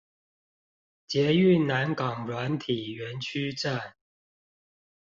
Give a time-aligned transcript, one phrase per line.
[1.05, 3.93] 捷運南港軟體園區站